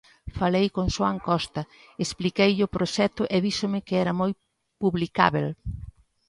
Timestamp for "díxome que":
3.45-3.95